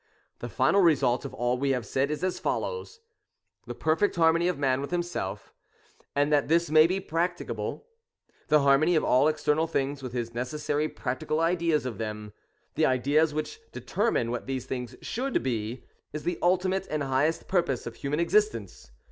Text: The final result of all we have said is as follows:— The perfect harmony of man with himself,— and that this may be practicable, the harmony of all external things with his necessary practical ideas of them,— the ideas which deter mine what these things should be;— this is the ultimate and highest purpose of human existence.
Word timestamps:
The 0.39 0.49
final 0.49 0.81
result 0.81 1.25
of 1.25 1.33
all 1.35 1.59
we 1.59 1.69
have 1.73 1.85
said 1.85 2.09
is 2.09 2.23
as 2.23 2.39
follows:— 2.39 3.01
The 3.67 3.75
perfect 3.75 4.15
harmony 4.15 4.47
of 4.47 4.57
man 4.57 4.81
with 4.81 4.89
himself,— 4.89 5.53
and 6.15 6.33
that 6.33 6.47
this 6.47 6.71
may 6.71 6.87
be 6.87 6.99
practicable, 6.99 7.85
the 8.47 8.61
harmony 8.61 8.95
of 8.95 9.03
all 9.03 9.27
external 9.27 9.67
things 9.67 10.01
with 10.01 10.13
his 10.13 10.33
necessary 10.33 10.87
practical 10.89 11.39
ideas 11.39 11.85
of 11.85 11.99
them,— 11.99 12.33
the 12.73 12.87
ideas 12.87 13.31
which 13.31 13.59
deter 13.73 14.09
mine 14.09 14.31
what 14.31 14.47
these 14.47 14.65
things 14.65 14.95
should 15.03 15.43
be;— 15.43 15.85
this 16.13 16.21
is 16.21 16.23
the 16.23 16.39
ultimate 16.41 16.87
and 16.89 17.03
highest 17.03 17.47
purpose 17.47 17.85
of 17.85 17.93
human 17.93 18.19
existence. 18.19 18.89